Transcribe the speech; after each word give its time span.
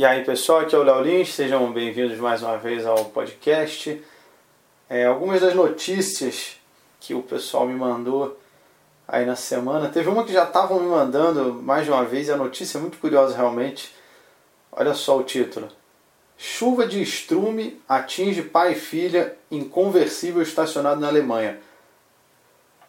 E 0.00 0.04
aí 0.06 0.24
pessoal, 0.24 0.60
aqui 0.60 0.74
é 0.74 0.78
o 0.78 0.82
Léo 0.82 1.02
Lins, 1.02 1.34
sejam 1.34 1.70
bem-vindos 1.70 2.16
mais 2.16 2.42
uma 2.42 2.56
vez 2.56 2.86
ao 2.86 3.04
podcast. 3.04 4.02
É, 4.88 5.04
algumas 5.04 5.42
das 5.42 5.54
notícias 5.54 6.56
que 6.98 7.12
o 7.12 7.20
pessoal 7.20 7.66
me 7.66 7.74
mandou 7.74 8.40
aí 9.06 9.26
na 9.26 9.36
semana, 9.36 9.90
teve 9.90 10.08
uma 10.08 10.24
que 10.24 10.32
já 10.32 10.44
estavam 10.44 10.80
me 10.80 10.88
mandando 10.88 11.52
mais 11.52 11.84
de 11.84 11.90
uma 11.90 12.02
vez 12.02 12.28
e 12.28 12.32
a 12.32 12.36
notícia 12.38 12.78
é 12.78 12.80
muito 12.80 12.96
curiosa 12.96 13.36
realmente. 13.36 13.94
Olha 14.72 14.94
só 14.94 15.18
o 15.18 15.22
título: 15.22 15.68
Chuva 16.34 16.86
de 16.86 17.02
estrume 17.02 17.78
atinge 17.86 18.40
pai 18.40 18.72
e 18.72 18.76
filha 18.76 19.36
em 19.50 19.62
conversível 19.62 20.40
estacionado 20.40 20.98
na 20.98 21.08
Alemanha. 21.08 21.60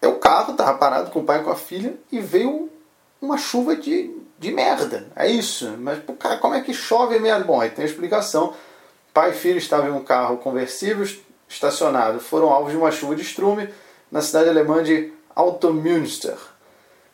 É 0.01 0.07
o 0.07 0.17
carro, 0.17 0.53
estava 0.53 0.77
parado 0.77 1.11
com 1.11 1.19
o 1.19 1.25
pai 1.25 1.41
e 1.41 1.43
com 1.43 1.51
a 1.51 1.57
filha 1.57 1.93
e 2.09 2.21
veio 2.21 2.69
uma 3.21 3.37
chuva 3.37 3.75
de 3.75 4.15
de 4.41 4.51
merda. 4.51 5.05
É 5.15 5.29
isso. 5.29 5.75
Mas, 5.77 5.99
cara, 6.17 6.37
como 6.37 6.55
é 6.55 6.61
que 6.61 6.73
chove 6.73 7.19
merda? 7.19 7.45
Bom, 7.45 7.61
aí 7.61 7.69
tem 7.69 7.85
explicação. 7.85 8.53
Pai 9.13 9.29
e 9.29 9.33
filho 9.33 9.59
estavam 9.59 9.89
em 9.89 9.91
um 9.91 10.03
carro 10.03 10.37
conversível 10.37 11.07
estacionado. 11.47 12.19
Foram 12.19 12.49
alvos 12.49 12.71
de 12.71 12.77
uma 12.77 12.91
chuva 12.91 13.15
de 13.15 13.21
estrume 13.21 13.69
na 14.11 14.19
cidade 14.19 14.49
alemã 14.49 14.81
de 14.81 15.13
Automünster. 15.35 16.35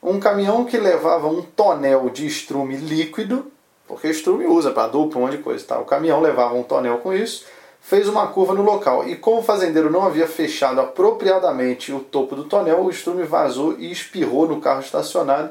Um 0.02 0.22
caminhão 0.22 0.64
que 0.64 0.78
levava 0.78 1.28
um 1.28 1.42
tonel 1.42 2.10
de 2.10 2.26
estrume 2.26 2.78
líquido, 2.78 3.52
porque 3.86 4.08
estrume 4.08 4.46
usa 4.46 4.72
para 4.72 4.88
duplo, 4.88 5.20
um 5.20 5.26
monte 5.26 5.36
de 5.36 5.44
coisa. 5.44 5.66
Tá? 5.66 5.80
O 5.80 5.86
caminhão 5.86 6.22
levava 6.22 6.56
um 6.56 6.64
tonel 6.64 7.00
com 7.00 7.14
isso, 7.14 7.46
fez 7.82 8.08
uma 8.08 8.28
curva 8.28 8.54
no 8.54 8.62
local. 8.62 9.06
E 9.06 9.18
como 9.18 9.40
o 9.40 9.44
fazendeiro 9.44 9.92
não 9.92 10.06
havia 10.06 10.28
fechado 10.28 10.80
apropriadamente 10.80 11.92
o 11.92 12.00
topo 12.00 12.38
do 12.38 12.46
tonel, 12.46 12.84
o 12.84 12.90
estrume 12.90 13.24
vazou 13.24 13.76
e 13.78 13.92
espirrou 13.92 14.48
no 14.48 14.62
carro 14.62 14.80
estacionado 14.80 15.50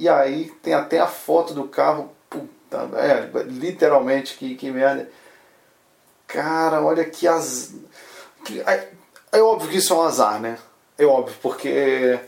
e 0.00 0.08
aí 0.08 0.50
tem 0.62 0.72
até 0.72 0.98
a 0.98 1.06
foto 1.06 1.52
do 1.52 1.64
carro. 1.64 2.10
Puta, 2.30 2.88
é, 2.96 3.28
literalmente, 3.44 4.34
que, 4.38 4.54
que 4.54 4.70
merda. 4.70 5.10
Cara, 6.26 6.80
olha 6.80 7.04
que 7.04 7.28
azar. 7.28 7.76
É, 8.66 8.88
é, 9.32 9.42
óbvio 9.42 9.68
que 9.68 9.76
isso 9.76 9.92
é 9.92 9.96
um 9.96 10.02
azar, 10.02 10.40
né? 10.40 10.58
É 10.96 11.04
óbvio, 11.04 11.36
porque 11.42 12.18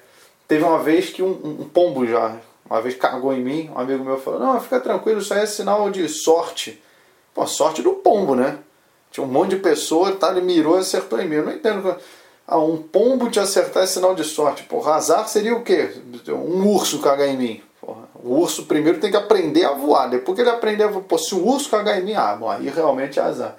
teve 0.47 0.62
uma 0.62 0.81
vez 0.81 1.09
que 1.09 1.23
um, 1.23 1.31
um 1.31 1.69
pombo 1.69 2.06
já, 2.06 2.37
uma 2.69 2.83
vez 2.83 2.95
cagou 2.95 3.33
em 3.33 3.42
mim, 3.42 3.70
um 3.75 3.79
amigo 3.79 4.05
meu 4.05 4.19
falou, 4.20 4.39
não, 4.39 4.61
fica 4.61 4.79
tranquilo, 4.79 5.20
isso 5.20 5.33
aí 5.33 5.41
é 5.41 5.47
sinal 5.47 5.89
de 5.91 6.07
sorte. 6.11 6.83
Pô, 7.33 7.47
sorte 7.47 7.81
do 7.81 7.95
pombo, 7.95 8.34
né? 8.34 8.59
Tinha 9.11 9.25
um 9.25 9.31
monte 9.31 9.51
de 9.51 9.57
pessoa, 9.57 10.14
tá, 10.14 10.31
ele 10.31 10.42
mirou 10.42 10.77
e 10.77 10.81
acertou 10.81 11.19
em 11.19 11.27
mim. 11.27 11.36
Eu 11.36 11.47
não 11.47 11.53
entendo 11.53 11.97
ah, 12.53 12.58
um 12.58 12.77
pombo 12.77 13.31
te 13.31 13.41
acertar 13.41 13.83
é 13.83 13.86
sinal 13.86 14.14
de 14.14 14.25
sorte. 14.25 14.64
Porra, 14.64 14.97
azar 14.97 15.27
seria 15.27 15.56
o 15.56 15.62
quê? 15.62 15.91
Um 16.28 16.69
urso 16.69 17.00
cagar 17.00 17.27
em 17.28 17.36
mim. 17.36 17.62
Porra, 17.81 18.03
o 18.22 18.39
urso 18.41 18.67
primeiro 18.67 19.00
tem 19.00 19.11
que 19.11 19.17
aprender 19.17 19.64
a 19.64 19.72
voar. 19.72 20.11
Depois 20.11 20.36
que 20.36 20.42
ele 20.42 20.50
aprender 20.50 20.84
a 20.84 20.89
voar, 20.89 21.03
pô, 21.05 21.17
se 21.17 21.34
um 21.34 21.42
urso 21.48 21.70
cagar 21.70 21.98
em 21.98 22.05
mim, 22.05 22.14
ah, 22.14 22.36
bom, 22.36 22.50
aí 22.50 22.69
realmente 22.69 23.19
é 23.19 23.23
azar. 23.23 23.56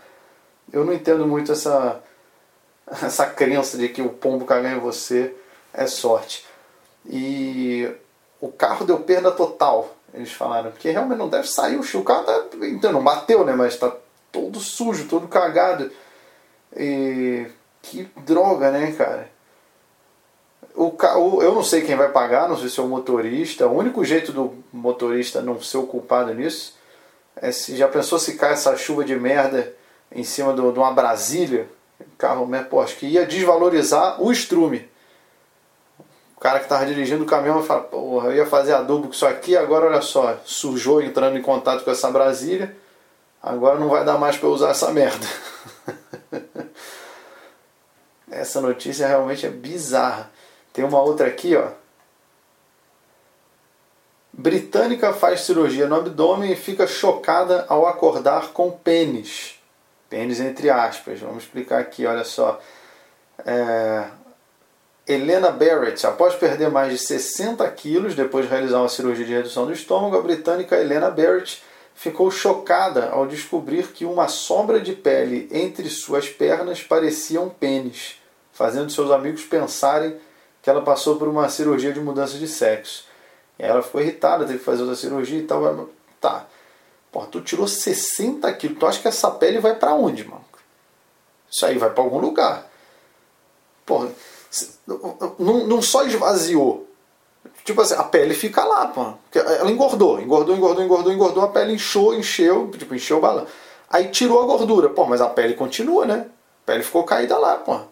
Eu 0.72 0.86
não 0.86 0.94
entendo 0.94 1.26
muito 1.26 1.52
essa, 1.52 2.04
essa 3.02 3.26
crença 3.26 3.80
de 3.80 3.90
que 3.90 4.02
o 4.02 4.10
pombo 4.10 4.46
cagar 4.46 4.78
em 4.78 4.80
você 4.80 5.34
é 5.74 5.88
sorte. 5.88 6.46
E 7.04 7.90
o 8.40 8.50
carro 8.50 8.86
deu 8.86 9.00
perda 9.00 9.32
total, 9.32 9.96
eles 10.14 10.32
falaram. 10.32 10.70
Porque 10.70 10.92
realmente 10.92 11.18
não 11.18 11.30
deve 11.30 11.48
sair 11.48 11.78
o. 11.78 12.00
O 12.00 12.04
carro 12.04 12.26
tá, 12.26 12.46
então, 12.62 12.92
não 12.92 13.04
bateu, 13.04 13.44
né? 13.44 13.54
Mas 13.54 13.76
tá 13.76 13.92
todo 14.32 14.60
sujo, 14.60 15.08
todo 15.08 15.28
cagado. 15.28 15.92
E 16.78 17.48
que 17.84 18.10
droga, 18.26 18.72
né, 18.72 18.94
cara? 18.94 19.30
O, 20.74 20.86
o, 20.88 21.44
eu 21.44 21.54
não 21.54 21.64
sei 21.64 21.82
quem 21.82 21.96
vai 21.96 22.10
pagar, 22.10 22.50
não 22.50 22.58
sei 22.58 22.70
se 22.70 22.80
é 22.80 22.84
o 22.84 22.88
motorista. 22.88 23.68
O 23.68 23.78
único 23.78 24.04
jeito 24.04 24.32
do 24.32 24.56
motorista 24.72 25.42
não 25.42 25.62
ser 25.62 25.78
o 25.78 25.86
culpado 25.86 26.34
nisso 26.34 26.76
é 27.36 27.52
se 27.52 27.76
já 27.76 27.88
pensou 27.88 28.18
se 28.18 28.36
cai 28.36 28.54
essa 28.54 28.76
chuva 28.76 29.04
de 29.04 29.16
merda 29.16 29.76
em 30.12 30.24
cima 30.24 30.54
de 30.54 30.62
uma 30.62 30.92
Brasília, 30.92 31.68
carro, 32.18 32.50
pô, 32.70 32.82
acho 32.82 32.96
que 32.96 33.06
ia 33.06 33.26
desvalorizar 33.26 34.22
o 34.22 34.32
estrume. 34.32 34.90
O 36.38 36.40
cara 36.40 36.60
que 36.60 36.66
estava 36.66 36.86
dirigindo 36.86 37.24
o 37.24 37.28
caminhão 37.28 37.60
vai 37.60 37.66
falar, 37.66 37.82
porra, 37.82 38.30
eu 38.30 38.36
ia 38.36 38.46
fazer 38.46 38.74
adubo 38.74 39.08
com 39.08 39.14
isso 39.14 39.26
aqui, 39.26 39.58
agora 39.58 39.88
olha 39.88 40.02
só, 40.02 40.38
sujou 40.46 41.02
entrando 41.02 41.38
em 41.38 41.42
contato 41.42 41.84
com 41.84 41.92
essa 41.92 42.12
Brasília, 42.12 42.76
agora 43.42 43.80
não 43.80 43.90
vai 43.90 44.04
dar 44.04 44.18
mais 44.18 44.38
para 44.38 44.50
usar 44.50 44.70
essa 44.70 44.92
merda. 44.92 45.26
Essa 48.34 48.60
notícia 48.60 49.08
realmente 49.08 49.46
é 49.46 49.50
bizarra. 49.50 50.32
Tem 50.72 50.84
uma 50.84 51.00
outra 51.00 51.28
aqui, 51.28 51.56
ó. 51.56 51.68
Britânica 54.32 55.14
faz 55.14 55.42
cirurgia 55.42 55.88
no 55.88 55.96
abdômen 55.96 56.52
e 56.52 56.56
fica 56.56 56.88
chocada 56.88 57.66
ao 57.70 57.86
acordar 57.86 58.48
com 58.48 58.72
pênis. 58.72 59.60
Pênis 60.10 60.40
entre 60.40 60.72
aspas. 60.72 61.20
Vamos 61.20 61.44
explicar 61.44 61.80
aqui, 61.80 62.06
olha 62.08 62.24
só. 62.24 62.60
É... 63.46 64.06
Helena 65.08 65.52
Barrett, 65.52 66.08
após 66.08 66.34
perder 66.34 66.72
mais 66.72 66.92
de 66.92 66.98
60 66.98 67.70
quilos 67.72 68.16
depois 68.16 68.46
de 68.46 68.52
realizar 68.52 68.80
uma 68.80 68.90
cirurgia 68.90 69.26
de 69.26 69.34
redução 69.34 69.66
do 69.66 69.74
estômago, 69.74 70.18
a 70.18 70.22
britânica 70.22 70.80
Helena 70.80 71.12
Barrett 71.12 71.62
ficou 71.94 72.32
chocada 72.32 73.10
ao 73.10 73.28
descobrir 73.28 73.88
que 73.88 74.06
uma 74.06 74.28
sombra 74.28 74.80
de 74.80 74.94
pele 74.94 75.48
entre 75.52 75.88
suas 75.90 76.30
pernas 76.30 76.82
parecia 76.82 77.40
um 77.40 77.50
pênis 77.50 78.23
fazendo 78.64 78.90
seus 78.90 79.12
amigos 79.12 79.44
pensarem 79.44 80.16
que 80.62 80.70
ela 80.70 80.82
passou 80.82 81.18
por 81.18 81.28
uma 81.28 81.50
cirurgia 81.50 81.92
de 81.92 82.00
mudança 82.00 82.38
de 82.38 82.48
sexo. 82.48 83.04
E 83.60 83.64
ela 83.64 83.84
ficou 83.84 84.00
irritada, 84.00 84.46
teve 84.46 84.60
que 84.60 84.64
fazer 84.64 84.84
outra 84.84 84.96
cirurgia 84.96 85.38
e 85.38 85.44
tal. 85.44 85.90
Tá. 86.22 86.46
Pô, 87.12 87.26
tu 87.26 87.42
tirou 87.42 87.68
60 87.68 88.54
quilos. 88.54 88.80
Tu 88.80 88.86
acha 88.86 89.02
que 89.02 89.08
essa 89.10 89.30
pele 89.30 89.60
vai 89.60 89.76
para 89.76 89.94
onde, 89.94 90.24
mano? 90.24 90.46
Isso 91.52 91.66
aí 91.66 91.78
vai 91.78 91.90
para 91.90 92.02
algum 92.02 92.20
lugar. 92.20 92.66
Porra, 93.86 94.08
não, 95.38 95.68
não 95.68 95.82
só 95.82 96.06
esvaziou. 96.06 96.88
Tipo 97.66 97.82
assim, 97.82 97.96
a 97.96 98.04
pele 98.04 98.34
fica 98.34 98.64
lá, 98.64 98.88
pô. 98.88 99.14
Ela 99.36 99.70
engordou, 99.70 100.22
engordou, 100.22 100.56
engordou, 100.56 100.86
engordou, 100.86 101.12
engordou, 101.12 101.44
a 101.44 101.50
pele 101.50 101.74
inchou, 101.74 102.16
encheu, 102.16 102.72
tipo, 102.72 102.96
encheu 102.96 103.18
o 103.18 103.22
balão. 103.22 103.46
Aí 103.90 104.08
tirou 104.08 104.42
a 104.42 104.46
gordura. 104.46 104.88
Pô, 104.88 105.04
mas 105.04 105.20
a 105.20 105.28
pele 105.28 105.54
continua, 105.54 106.06
né? 106.06 106.28
A 106.64 106.66
pele 106.66 106.84
ficou 106.84 107.04
caída 107.04 107.38
lá, 107.38 107.58
pô. 107.58 107.92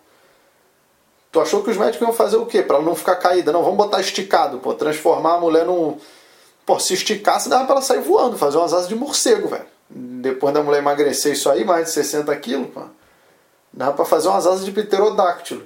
Tu 1.32 1.40
achou 1.40 1.64
que 1.64 1.70
os 1.70 1.78
médicos 1.78 2.02
iam 2.06 2.14
fazer 2.14 2.36
o 2.36 2.46
quê? 2.46 2.62
Para 2.62 2.78
ela 2.78 2.86
não 2.86 2.96
ficar 2.96 3.16
caída? 3.16 3.52
Não, 3.52 3.64
vamos 3.64 3.78
botar 3.78 4.02
esticado, 4.02 4.60
pô. 4.60 4.74
Transformar 4.74 5.36
a 5.36 5.40
mulher 5.40 5.66
num. 5.66 5.98
Pô, 6.66 6.78
se 6.78 6.94
esticasse, 6.94 7.48
dava 7.48 7.66
pra 7.66 7.76
ela 7.76 7.82
sair 7.82 8.02
voando, 8.02 8.38
fazer 8.38 8.58
umas 8.58 8.74
asas 8.74 8.88
de 8.88 8.96
morcego, 8.96 9.48
velho. 9.48 9.66
Depois 9.90 10.54
da 10.54 10.62
mulher 10.62 10.80
emagrecer 10.80 11.34
isso 11.34 11.50
aí, 11.50 11.64
mais 11.64 11.86
de 11.86 11.92
60 11.92 12.36
quilos, 12.38 12.70
pô. 12.74 12.82
Dava 13.72 13.94
pra 13.94 14.06
fazer 14.06 14.28
umas 14.28 14.46
asas 14.46 14.66
de 14.66 14.72
pterodáctilo. 14.72 15.66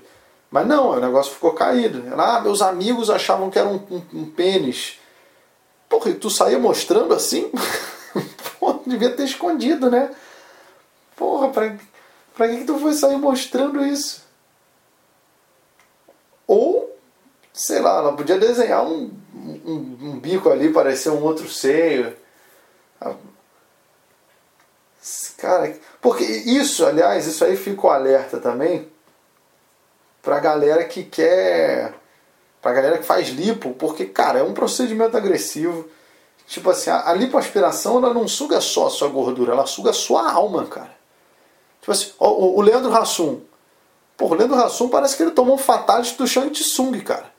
Mas 0.51 0.67
não, 0.67 0.91
o 0.91 0.99
negócio 0.99 1.33
ficou 1.33 1.53
caído. 1.53 2.03
Ah, 2.15 2.39
meus 2.39 2.61
amigos 2.61 3.09
achavam 3.09 3.49
que 3.49 3.57
era 3.57 3.67
um, 3.67 3.81
um, 3.89 4.01
um 4.13 4.25
pênis. 4.29 4.99
Porra, 5.89 6.11
e 6.11 6.13
tu 6.13 6.29
saía 6.29 6.59
mostrando 6.59 7.13
assim? 7.13 7.51
Pô, 8.59 8.79
devia 8.85 9.09
ter 9.09 9.23
escondido, 9.23 9.89
né? 9.89 10.11
Porra, 11.15 11.49
pra, 11.49 11.75
pra 12.35 12.47
que, 12.47 12.57
que 12.57 12.65
tu 12.65 12.77
foi 12.77 12.93
sair 12.93 13.17
mostrando 13.17 13.83
isso? 13.83 14.24
Ou, 16.47 16.95
sei 17.53 17.79
lá, 17.79 17.97
ela 17.97 18.13
podia 18.13 18.37
desenhar 18.37 18.85
um, 18.85 19.11
um, 19.33 19.97
um 20.01 20.19
bico 20.19 20.49
ali, 20.49 20.71
parecer 20.71 21.09
um 21.09 21.23
outro 21.23 21.49
seio. 21.49 22.15
Cara, 25.37 25.77
porque 26.01 26.23
isso, 26.23 26.85
aliás, 26.85 27.27
isso 27.27 27.43
aí 27.43 27.55
fica 27.55 27.87
alerta 27.87 28.39
também 28.39 28.89
pra 30.25 30.39
galera 30.39 30.83
que 30.83 31.03
quer. 31.03 31.93
pra 32.61 32.73
galera 32.73 32.97
que 32.97 33.05
faz 33.05 33.29
lipo, 33.29 33.73
porque, 33.75 34.05
cara, 34.05 34.39
é 34.39 34.43
um 34.43 34.53
procedimento 34.53 35.15
agressivo. 35.15 35.87
Tipo 36.47 36.71
assim, 36.71 36.89
a, 36.89 37.09
a 37.09 37.13
lipoaspiração 37.13 37.97
ela 37.97 38.13
não 38.13 38.27
suga 38.27 38.59
só 38.59 38.87
a 38.87 38.89
sua 38.89 39.07
gordura, 39.07 39.53
ela 39.53 39.65
suga 39.67 39.91
a 39.91 39.93
sua 39.93 40.31
alma, 40.31 40.65
cara. 40.65 40.95
Tipo 41.79 41.91
assim, 41.91 42.11
o, 42.19 42.57
o 42.57 42.61
Leandro 42.61 42.95
Hassum, 42.95 43.41
Pô, 44.17 44.27
o 44.27 44.33
Leandro 44.33 44.55
Hassum 44.55 44.87
parece 44.87 45.17
que 45.17 45.23
ele 45.23 45.31
tomou 45.31 45.55
um 45.55 45.59
fatality 45.59 46.15
do 46.15 46.27
Shang 46.27 46.49
Tsung, 46.49 46.99
cara. 47.01 47.33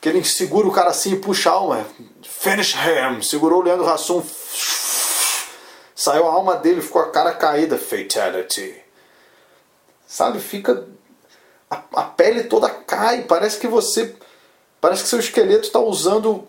Que 0.00 0.08
ele 0.08 0.24
segura 0.24 0.66
o 0.66 0.72
cara 0.72 0.90
assim 0.90 1.12
e 1.12 1.16
puxa 1.16 1.50
a 1.50 1.54
alma. 1.54 1.86
Finish 2.22 2.74
him! 2.74 3.22
Segurou 3.22 3.60
o 3.60 3.62
Leandro 3.62 3.88
Hassum. 3.88 4.22
Saiu 5.94 6.26
a 6.26 6.32
alma 6.32 6.56
dele, 6.56 6.82
ficou 6.82 7.00
a 7.00 7.10
cara 7.10 7.32
caída. 7.32 7.78
Fatality. 7.78 8.74
Sabe, 10.06 10.40
fica. 10.40 10.86
A, 11.70 11.82
a 11.94 12.02
pele 12.02 12.44
toda 12.44 12.68
cai. 12.68 13.22
Parece 13.22 13.58
que 13.58 13.68
você. 13.68 14.14
Parece 14.80 15.04
que 15.04 15.08
seu 15.08 15.18
esqueleto 15.18 15.66
está 15.66 15.78
usando 15.78 16.46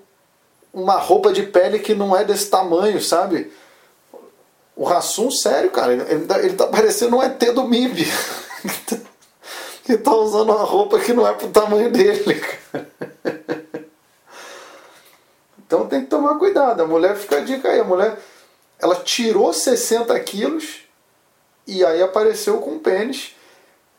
uma 0.73 0.97
roupa 0.97 1.31
de 1.31 1.43
pele 1.43 1.79
que 1.79 1.95
não 1.95 2.15
é 2.15 2.25
desse 2.25 2.49
tamanho, 2.49 3.01
sabe? 3.01 3.51
O 4.75 4.83
Rassum, 4.83 5.31
sério, 5.31 5.71
cara, 5.71 5.93
ele, 5.93 6.03
ele, 6.11 6.25
tá, 6.25 6.65
tá 6.65 6.67
parecendo 6.67 7.15
um 7.15 7.23
ET 7.23 7.39
do 7.53 7.63
MIB. 7.63 8.05
que 9.85 9.95
tá 9.97 10.13
usando 10.13 10.49
uma 10.51 10.63
roupa 10.63 10.99
que 10.99 11.13
não 11.13 11.25
é 11.25 11.33
pro 11.33 11.47
tamanho 11.49 11.91
dele. 11.91 12.41
Então 15.67 15.87
tem 15.87 16.01
que 16.01 16.07
tomar 16.11 16.37
cuidado. 16.37 16.83
A 16.83 16.85
mulher 16.85 17.15
fica 17.15 17.37
a 17.37 17.39
dica 17.39 17.69
aí. 17.69 17.79
A 17.79 17.83
mulher, 17.83 18.19
ela 18.79 18.95
tirou 18.97 19.51
60 19.51 20.17
quilos 20.19 20.81
e 21.65 21.83
aí 21.83 22.03
apareceu 22.03 22.59
com 22.59 22.77
pênis. 22.77 23.35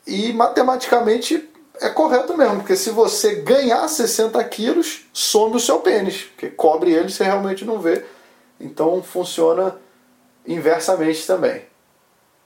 E 0.06 0.32
matematicamente 0.32 1.50
é 1.80 1.88
correto 1.88 2.36
mesmo, 2.38 2.58
porque 2.58 2.76
se 2.76 2.90
você 2.90 3.34
ganhar 3.36 3.86
60 3.88 4.42
quilos, 4.44 5.06
some 5.12 5.56
o 5.56 5.60
seu 5.60 5.80
pênis, 5.80 6.22
porque 6.22 6.48
cobre 6.48 6.92
ele 6.92 7.10
você 7.10 7.24
realmente 7.24 7.64
não 7.64 7.80
vê. 7.80 8.04
Então 8.60 9.02
funciona 9.02 9.76
inversamente 10.46 11.26
também. 11.26 11.62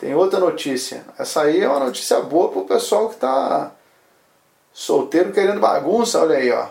Tem 0.01 0.15
outra 0.15 0.41
notícia. 0.41 1.05
Essa 1.19 1.43
aí 1.43 1.61
é 1.61 1.69
uma 1.69 1.81
notícia 1.81 2.19
boa 2.21 2.49
para 2.49 2.61
o 2.61 2.67
pessoal 2.67 3.09
que 3.09 3.17
está 3.17 3.71
solteiro 4.73 5.31
querendo 5.31 5.61
bagunça. 5.61 6.23
Olha 6.23 6.39
aí, 6.39 6.51
ó. 6.51 6.69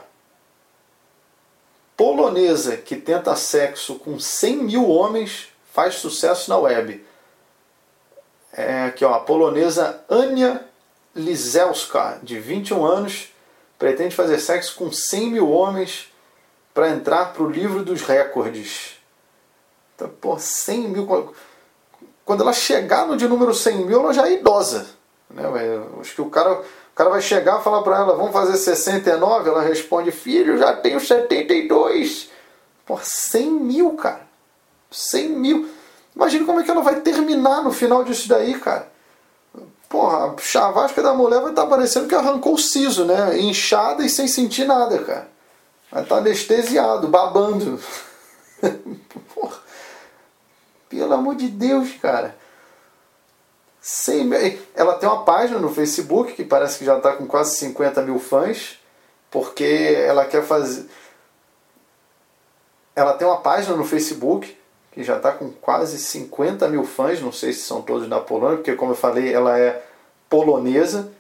Polonesa 1.96 2.76
que 2.76 2.96
tenta 2.96 3.36
sexo 3.36 4.00
com 4.00 4.20
100 4.20 4.64
mil 4.64 4.90
homens 4.90 5.50
faz 5.72 5.96
sucesso 5.96 6.50
na 6.50 6.58
web. 6.58 7.06
É 8.52 8.86
aqui, 8.86 9.06
ó. 9.06 9.14
A 9.14 9.20
polonesa 9.20 10.04
Ania 10.10 10.66
Lizelska, 11.16 12.20
de 12.24 12.40
21 12.40 12.84
anos, 12.84 13.32
pretende 13.78 14.16
fazer 14.16 14.40
sexo 14.40 14.75
com 14.75 14.92
100 14.92 15.30
mil 15.30 15.52
homens 15.52 16.12
para 16.74 16.90
entrar 16.90 17.32
para 17.32 17.44
o 17.44 17.50
livro 17.50 17.84
dos 17.84 18.02
recordes. 18.02 18.98
Então, 19.94 20.10
pô, 20.10 20.40
100 20.40 20.88
mil. 20.88 21.36
Quando 22.30 22.42
ela 22.42 22.54
chegar 22.54 23.08
no 23.08 23.18
de 23.18 23.28
número 23.28 23.56
100 23.56 23.88
mil, 23.88 24.02
ela 24.02 24.14
já 24.14 24.28
é 24.28 24.34
idosa. 24.34 24.86
Né? 25.31 25.44
Acho 26.00 26.14
que 26.14 26.22
o 26.22 26.30
cara, 26.30 26.60
o 26.60 26.64
cara 26.94 27.10
vai 27.10 27.24
chegar 27.24 27.60
e 27.60 27.64
falar 27.64 27.81
para 27.81 27.98
ela: 27.98 28.16
vamos 28.16 28.31
fazer 28.31 28.56
69? 28.56 29.50
Ela 29.50 29.64
responde: 29.64 30.12
filho, 30.12 30.56
já 30.56 30.76
tenho 30.76 31.00
72. 31.00 32.30
Pô, 32.86 33.00
100 33.02 33.52
mil, 33.52 33.94
cara. 33.94 34.22
100 34.92 35.30
mil. 35.30 35.70
Imagina 36.16 36.46
como 36.46 36.60
é 36.60 36.64
que 36.64 36.70
ela 36.70 36.84
vai 36.84 37.02
terminar 37.02 37.64
no 37.64 37.72
final 37.72 38.04
disso 38.04 38.30
daí, 38.30 38.60
cara. 38.60 38.88
Porra, 39.90 40.28
a 40.28 40.38
chavasca 40.38 41.02
da 41.02 41.16
mulher 41.16 41.42
vai 41.42 41.50
estar 41.50 41.64
tá 41.64 41.68
parecendo 41.68 42.08
que 42.08 42.14
arrancou 42.14 42.54
o 42.54 42.60
siso, 42.60 43.06
né? 43.06 43.40
Inchada 43.40 44.06
e 44.06 44.10
sem 44.10 44.28
sentir 44.28 44.66
nada, 44.66 45.00
cara. 45.00 45.28
Vai 45.92 46.04
estar 46.04 46.18
tá 46.18 46.22
anestesiado, 46.22 47.08
babando. 47.08 47.80
Porra. 49.34 49.69
Pelo 50.89 51.13
amor 51.13 51.36
de 51.36 51.47
Deus, 51.47 51.94
cara. 52.01 52.36
Sem... 53.80 54.30
Ela 54.75 54.95
tem 54.95 55.07
uma 55.07 55.24
página 55.24 55.59
no 55.59 55.74
Facebook 55.74 56.33
que 56.33 56.44
parece 56.44 56.80
que 56.80 56.86
já 56.86 56.97
está 56.97 57.15
com 57.15 57.27
quase 57.27 57.56
50 57.57 58.01
mil 58.01 58.19
fãs, 58.19 58.80
porque 59.30 59.63
ela 59.63 60.25
quer 60.25 60.44
fazer. 60.44 60.89
Ela 62.95 63.13
tem 63.13 63.27
uma 63.27 63.39
página 63.39 63.75
no 63.77 63.86
Facebook 63.86 64.57
que 64.91 65.03
já 65.03 65.18
está 65.18 65.31
com 65.31 65.51
quase 65.51 65.97
50 66.00 66.68
mil 66.68 66.83
fãs, 66.83 67.21
não 67.21 67.31
sei 67.31 67.53
se 67.53 67.62
são 67.62 67.81
todos 67.81 68.09
da 68.09 68.19
Polônia, 68.19 68.57
porque 68.57 68.75
como 68.75 68.91
eu 68.91 68.95
falei, 68.95 69.31
ela 69.31 69.57
é 69.57 69.81
polonesa. 70.27 71.12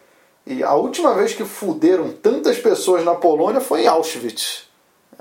E 0.45 0.63
a 0.63 0.73
última 0.73 1.13
vez 1.13 1.33
que 1.33 1.45
fuderam 1.45 2.11
tantas 2.11 2.57
pessoas 2.57 3.05
na 3.05 3.13
Polônia 3.13 3.61
foi 3.61 3.83
em 3.83 3.87
Auschwitz. 3.87 4.67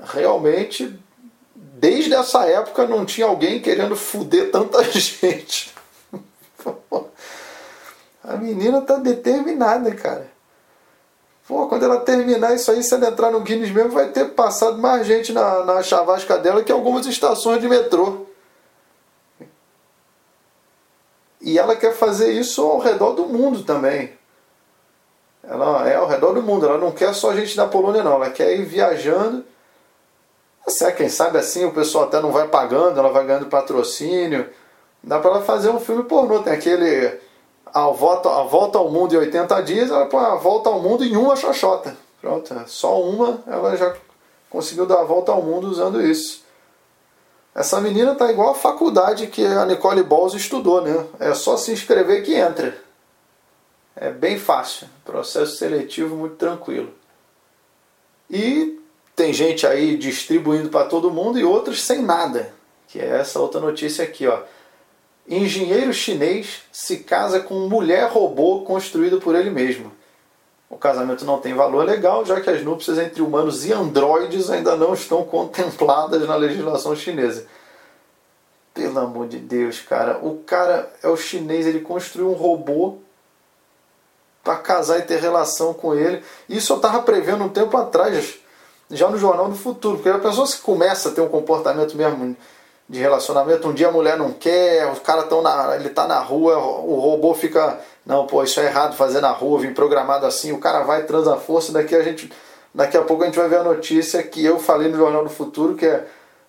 Realmente, 0.03 0.99
desde 1.79 2.13
essa 2.13 2.45
época 2.45 2.85
não 2.85 3.05
tinha 3.05 3.25
alguém 3.25 3.61
querendo 3.61 3.95
fuder 3.95 4.51
tanta 4.51 4.83
gente. 4.91 5.73
A 8.23 8.35
menina 8.35 8.81
tá 8.81 8.97
determinada, 8.97 9.95
cara. 9.95 10.27
Pô, 11.47 11.67
quando 11.67 11.83
ela 11.85 12.01
terminar 12.01 12.53
isso 12.53 12.69
aí, 12.69 12.83
se 12.83 12.93
ela 12.93 13.07
entrar 13.07 13.31
no 13.31 13.39
Guinness 13.39 13.71
mesmo, 13.71 13.91
vai 13.91 14.09
ter 14.09 14.25
passado 14.33 14.77
mais 14.77 15.07
gente 15.07 15.31
na, 15.31 15.63
na 15.63 15.81
chavasca 15.81 16.37
dela 16.37 16.63
que 16.63 16.71
algumas 16.71 17.07
estações 17.07 17.59
de 17.59 17.67
metrô. 17.67 18.27
E 21.41 21.57
ela 21.57 21.75
quer 21.75 21.93
fazer 21.93 22.33
isso 22.33 22.61
ao 22.61 22.77
redor 22.77 23.13
do 23.13 23.25
mundo 23.25 23.63
também. 23.63 24.13
Ela 25.41 25.89
é 25.89 25.95
ao 25.95 26.07
redor 26.07 26.33
do 26.33 26.43
mundo, 26.43 26.67
ela 26.67 26.77
não 26.77 26.91
quer 26.91 27.15
só 27.15 27.33
gente 27.33 27.55
da 27.55 27.65
Polônia, 27.65 28.03
não. 28.03 28.15
Ela 28.15 28.29
quer 28.29 28.55
ir 28.55 28.65
viajando. 28.65 29.43
Se 30.69 30.91
quem 30.93 31.09
sabe 31.09 31.37
assim 31.37 31.65
o 31.65 31.73
pessoal 31.73 32.05
até 32.05 32.21
não 32.21 32.31
vai 32.31 32.47
pagando, 32.47 32.99
ela 32.99 33.09
vai 33.09 33.25
ganhando 33.25 33.47
patrocínio. 33.47 34.47
Dá 35.03 35.19
para 35.19 35.31
ela 35.31 35.41
fazer 35.41 35.69
um 35.69 35.79
filme 35.79 36.03
pornô. 36.03 36.39
Tem 36.39 36.53
aquele 36.53 37.19
a 37.73 37.87
volta, 37.89 38.29
a 38.29 38.43
volta 38.43 38.77
ao 38.77 38.89
mundo 38.89 39.13
em 39.13 39.17
80 39.17 39.61
dias, 39.61 39.89
ela 39.89 40.05
põe 40.05 40.23
a 40.23 40.35
volta 40.35 40.69
ao 40.69 40.81
mundo 40.81 41.03
em 41.03 41.15
uma 41.15 41.35
xoxota. 41.35 41.95
Pronto, 42.21 42.53
é 42.53 42.65
só 42.67 43.01
uma, 43.01 43.41
ela 43.47 43.75
já 43.77 43.95
conseguiu 44.49 44.85
dar 44.85 45.01
a 45.01 45.03
volta 45.03 45.31
ao 45.31 45.41
mundo 45.41 45.67
usando 45.67 46.01
isso. 46.01 46.43
Essa 47.55 47.79
menina 47.79 48.15
tá 48.15 48.31
igual 48.31 48.51
a 48.51 48.55
faculdade 48.55 49.27
que 49.27 49.45
a 49.45 49.65
Nicole 49.65 50.03
Balls 50.03 50.33
estudou, 50.33 50.81
né? 50.81 51.05
É 51.19 51.33
só 51.33 51.57
se 51.57 51.71
inscrever 51.71 52.23
que 52.23 52.35
entra. 52.35 52.77
É 53.95 54.09
bem 54.09 54.37
fácil, 54.37 54.87
processo 55.03 55.57
seletivo 55.57 56.15
muito 56.15 56.35
tranquilo. 56.35 56.93
E 58.29 58.78
tem 59.19 59.33
gente 59.33 59.67
aí 59.67 59.97
distribuindo 59.97 60.69
para 60.69 60.85
todo 60.85 61.11
mundo 61.11 61.37
e 61.37 61.43
outros 61.43 61.83
sem 61.83 62.01
nada, 62.01 62.53
que 62.87 62.97
é 62.97 63.19
essa 63.19 63.37
outra 63.37 63.59
notícia 63.59 64.01
aqui, 64.01 64.25
ó. 64.25 64.43
Engenheiro 65.27 65.91
chinês 65.91 66.61
se 66.71 66.99
casa 66.99 67.41
com 67.41 67.67
mulher 67.67 68.09
robô 68.09 68.61
construído 68.61 69.19
por 69.19 69.35
ele 69.35 69.49
mesmo. 69.49 69.91
O 70.69 70.77
casamento 70.77 71.25
não 71.25 71.37
tem 71.37 71.53
valor 71.53 71.83
legal, 71.83 72.23
já 72.25 72.39
que 72.39 72.49
as 72.49 72.63
núpcias 72.63 72.97
entre 72.97 73.21
humanos 73.21 73.65
e 73.65 73.73
androides 73.73 74.49
ainda 74.49 74.77
não 74.77 74.93
estão 74.93 75.25
contempladas 75.25 76.25
na 76.25 76.37
legislação 76.37 76.95
chinesa. 76.95 77.45
Pelo 78.73 78.99
amor 78.99 79.27
de 79.27 79.37
Deus, 79.37 79.81
cara. 79.81 80.17
O 80.19 80.37
cara 80.45 80.89
é 81.03 81.09
o 81.09 81.17
chinês, 81.17 81.67
ele 81.67 81.81
construiu 81.81 82.29
um 82.29 82.35
robô 82.35 82.99
para 84.41 84.55
casar 84.55 84.97
e 84.99 85.01
ter 85.01 85.19
relação 85.19 85.73
com 85.73 85.93
ele. 85.93 86.23
Isso 86.47 86.71
eu 86.71 86.77
estava 86.77 87.01
prevendo 87.01 87.43
um 87.43 87.49
tempo 87.49 87.75
atrás, 87.75 88.39
já 88.91 89.09
no 89.09 89.17
Jornal 89.17 89.49
do 89.49 89.55
Futuro. 89.55 89.97
Porque 89.97 90.09
a 90.09 90.19
pessoa 90.19 90.47
se 90.47 90.57
começa 90.57 91.09
a 91.09 91.11
ter 91.11 91.21
um 91.21 91.29
comportamento 91.29 91.95
mesmo 91.95 92.35
de 92.87 92.99
relacionamento, 92.99 93.67
um 93.67 93.73
dia 93.73 93.89
a 93.89 93.91
mulher 93.91 94.17
não 94.17 94.31
quer, 94.31 94.91
os 94.91 94.99
caras 94.99 95.25
estão 95.25 95.41
na. 95.41 95.75
ele 95.75 95.89
tá 95.89 96.07
na 96.07 96.19
rua, 96.19 96.57
o 96.57 96.99
robô 96.99 97.35
fica 97.35 97.79
não, 98.09 98.25
pô, 98.25 98.43
isso 98.43 98.59
é 98.59 98.65
errado 98.65 98.95
fazer 98.95 99.21
na 99.21 99.29
rua, 99.29 99.59
vim 99.59 99.71
programado 99.71 100.25
assim, 100.25 100.51
o 100.51 100.57
cara 100.57 100.81
vai, 100.81 101.03
transa 101.03 101.37
força, 101.37 101.71
daqui 101.71 101.95
a 101.95 102.01
gente. 102.01 102.33
Daqui 102.73 102.97
a 102.97 103.03
pouco 103.03 103.21
a 103.21 103.27
gente 103.27 103.37
vai 103.37 103.47
ver 103.47 103.57
a 103.57 103.63
notícia 103.63 104.23
que 104.23 104.43
eu 104.43 104.59
falei 104.59 104.87
no 104.87 104.97
Jornal 104.97 105.23
do 105.23 105.29
Futuro, 105.29 105.75
que 105.75 105.85
é 105.85 106.07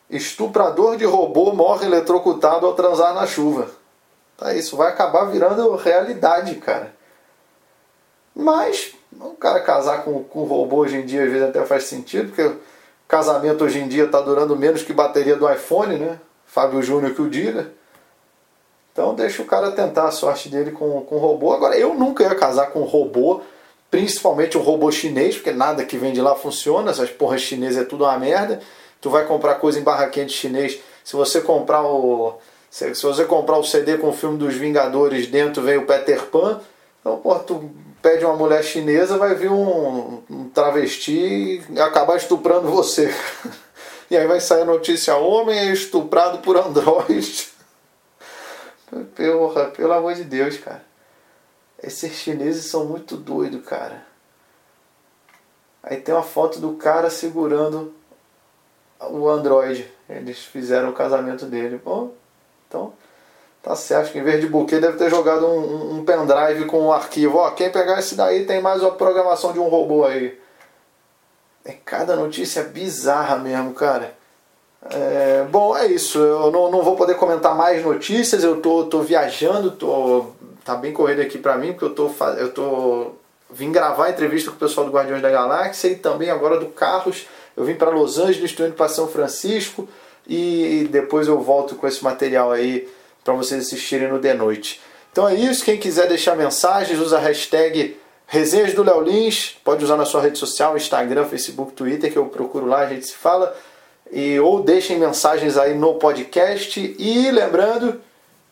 estuprador 0.09 0.97
de 0.97 1.05
robô 1.05 1.53
morre 1.53 1.85
eletrocutado 1.85 2.65
ao 2.65 2.73
transar 2.73 3.13
na 3.13 3.27
chuva. 3.27 3.69
Tá, 4.39 4.55
isso 4.55 4.75
vai 4.75 4.89
acabar 4.89 5.27
virando 5.27 5.77
realidade, 5.77 6.55
cara. 6.55 6.95
Mas 8.35 8.95
o 9.19 9.35
cara 9.35 9.61
casar 9.61 10.05
com, 10.05 10.23
com 10.25 10.45
robô 10.45 10.79
hoje 10.79 10.97
em 10.97 11.05
dia 11.05 11.25
às 11.25 11.31
vezes 11.31 11.49
até 11.49 11.65
faz 11.65 11.85
sentido, 11.85 12.29
porque 12.29 12.57
casamento 13.09 13.65
hoje 13.65 13.81
em 13.81 13.89
dia 13.89 14.05
está 14.05 14.21
durando 14.21 14.57
menos 14.57 14.83
que 14.83 14.93
bateria 14.93 15.37
do 15.37 15.51
iPhone, 15.51 15.97
né? 15.97 16.19
Fábio 16.47 16.83
Júnior 16.83 17.15
que 17.15 17.23
o 17.23 17.29
diga. 17.29 17.73
Então 18.93 19.15
deixa 19.15 19.43
o 19.43 19.47
cara 19.47 19.71
tentar 19.73 20.09
a 20.09 20.11
sorte 20.11 20.49
dele 20.49 20.73
com, 20.73 21.01
com 21.03 21.17
robô. 21.19 21.53
Agora, 21.53 21.77
eu 21.77 21.95
nunca 21.95 22.23
ia 22.23 22.35
casar 22.35 22.67
com 22.71 22.83
robô, 22.83 23.41
principalmente 23.91 24.59
um 24.59 24.63
robô 24.63 24.91
chinês, 24.91 25.37
porque 25.37 25.53
nada 25.53 25.85
que 25.85 25.97
vem 25.97 26.13
de 26.13 26.21
lá 26.21 26.35
funciona, 26.35 26.91
essas 26.91 27.11
porras 27.11 27.41
chinesas 27.41 27.83
é 27.83 27.85
tudo 27.85 28.05
uma 28.05 28.19
merda. 28.19 28.61
Tu 29.01 29.09
vai 29.09 29.25
comprar 29.27 29.55
coisa 29.57 29.79
em 29.79 29.83
barraquinha 29.83 30.27
de 30.27 30.33
chinês, 30.33 30.79
se 31.05 31.17
você 31.17 31.41
comprar 31.41 31.83
o. 31.83 32.39
Se, 32.71 32.95
se 32.95 33.03
você 33.03 33.25
comprar 33.25 33.59
o 33.59 33.65
CD 33.65 33.99
com 33.99 34.11
o 34.11 34.13
filme 34.13 34.39
dos 34.39 34.55
Vingadores, 34.55 35.27
dentro 35.27 35.63
vem 35.63 35.77
o 35.77 35.87
Peter 35.87 36.27
Pan, 36.27 36.61
então, 37.01 37.17
pô, 37.17 37.35
tu 37.37 37.71
pede 38.03 38.25
uma 38.25 38.37
mulher 38.37 38.63
chinesa, 38.63 39.19
vai 39.19 39.35
vir 39.35 39.51
um, 39.51 40.23
um 40.29 40.49
travesti 40.49 41.63
e 41.71 41.81
acabar 41.81 42.17
estuprando 42.17 42.71
você. 42.71 43.13
E 44.11 44.17
aí 44.17 44.27
vai 44.27 44.41
sair 44.41 44.63
a 44.63 44.65
notícia: 44.65 45.15
homem 45.15 45.57
é 45.57 45.73
estuprado 45.73 46.39
por 46.39 46.57
androide. 46.57 47.49
Porra, 49.15 49.67
pelo 49.67 49.93
amor 49.93 50.15
de 50.15 50.25
Deus, 50.25 50.57
cara. 50.57 50.85
Esses 51.81 52.15
chineses 52.15 52.65
são 52.65 52.87
muito 52.87 53.17
doidos, 53.17 53.65
cara. 53.65 54.05
Aí 55.81 55.99
tem 55.99 56.13
uma 56.13 56.25
foto 56.25 56.59
do 56.59 56.75
cara 56.75 57.09
segurando 57.09 57.95
o 59.01 59.29
Android. 59.29 59.91
Eles 60.09 60.41
fizeram 60.41 60.91
o 60.91 60.93
casamento 60.93 61.47
dele. 61.47 61.81
Bom, 61.83 62.13
então 62.67 62.93
tá 63.63 63.77
certo 63.77 64.13
que 64.13 64.19
em 64.19 64.23
vez 64.23 64.41
de 64.41 64.47
buquê 64.47 64.79
deve 64.79 64.97
ter 64.97 65.11
jogado 65.11 65.47
um, 65.47 65.99
um 65.99 66.05
pendrive 66.05 66.65
com 66.67 66.87
um 66.87 66.93
arquivo. 66.93 67.39
Ó, 67.39 67.51
quem 67.51 67.71
pegar 67.71 67.99
esse 67.99 68.15
daí 68.15 68.47
tem 68.47 68.61
mais 68.61 68.83
uma 68.83 68.93
programação 68.93 69.53
de 69.53 69.59
um 69.59 69.69
robô 69.69 70.05
aí. 70.05 70.39
É 71.65 71.73
cada 71.73 72.17
notícia 72.17 72.63
bizarra 72.65 73.37
mesmo, 73.37 73.75
cara. 73.75 74.15
É, 74.91 75.45
bom, 75.51 75.77
é 75.77 75.87
isso. 75.87 76.19
Eu 76.19 76.51
não, 76.51 76.71
não 76.71 76.83
vou 76.83 76.97
poder 76.97 77.17
comentar 77.17 77.55
mais 77.55 77.85
notícias. 77.85 78.43
Eu 78.43 78.63
tô, 78.63 78.85
tô 78.85 79.03
viajando, 79.03 79.71
tô, 79.73 80.27
tá 80.65 80.75
bem 80.75 80.93
corrido 80.93 81.21
aqui 81.21 81.37
para 81.39 81.59
mim, 81.59 81.73
porque 81.73 81.85
eu 81.85 81.95
tô, 81.95 82.11
eu 82.39 82.53
tô 82.53 83.13
vim 83.51 83.73
gravar 83.73 84.11
entrevista 84.11 84.51
com 84.51 84.57
o 84.57 84.61
pessoal 84.61 84.87
do 84.87 84.93
Guardiões 84.93 85.21
da 85.21 85.31
Galáxia 85.31 85.89
e 85.89 85.97
também 85.97 86.31
agora 86.31 86.59
do 86.59 86.67
Carlos. 86.67 87.27
Eu 87.55 87.65
vim 87.65 87.75
para 87.75 87.91
Los 87.91 88.19
Angeles, 88.19 88.51
estou 88.51 88.67
indo 88.67 88.75
para 88.75 88.89
São 88.89 89.07
Francisco. 89.07 89.87
e 90.27 90.89
depois 90.91 91.29
eu 91.29 91.41
volto 91.41 91.75
com 91.75 91.87
esse 91.87 92.03
material 92.03 92.53
aí 92.53 92.89
para 93.25 93.35
vocês 93.35 93.67
assistirem 93.67 94.09
no 94.09 94.19
de 94.19 94.35
noite. 94.35 94.81
Então 95.13 95.29
é 95.29 95.35
isso, 95.35 95.65
quem 95.65 95.79
quiser 95.79 96.09
deixar 96.09 96.37
mensagens, 96.37 96.99
usa 96.99 97.19
a 97.19 97.21
hashtag 97.21 97.97
Resenhas 98.27 98.75
do 98.75 98.85
Léo 98.85 99.01
Lins, 99.01 99.57
pode 99.65 99.85
usar 99.85 99.97
na 99.97 100.05
sua 100.05 100.23
rede 100.23 100.39
social, 100.39 100.77
Instagram, 100.77 101.25
Facebook, 101.25 101.73
Twitter, 101.73 102.13
que 102.13 102.17
eu 102.17 102.27
procuro 102.27 102.65
lá, 102.65 102.83
a 102.83 102.87
gente 102.87 103.07
se 103.07 103.15
fala. 103.15 103.57
E, 104.13 104.39
ou 104.39 104.63
deixem 104.63 104.99
mensagens 104.99 105.57
aí 105.57 105.75
no 105.75 105.95
podcast. 105.95 106.95
E 106.97 107.31
lembrando, 107.33 108.01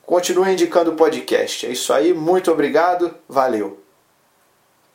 continue 0.04 0.52
indicando 0.52 0.90
o 0.90 0.96
podcast. 0.96 1.64
É 1.64 1.70
isso 1.70 1.92
aí, 1.92 2.12
muito 2.12 2.50
obrigado, 2.50 3.14
valeu! 3.28 3.87